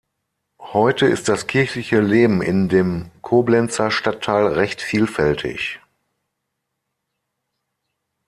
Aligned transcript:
Heute 0.73 1.05
ist 1.05 1.29
das 1.29 1.45
kirchliche 1.45 1.99
Leben 2.01 2.41
in 2.41 2.67
dem 2.69 3.11
Koblenzer 3.21 3.91
Stadtteil 3.91 4.47
recht 4.47 4.81
vielfältig. 4.81 5.79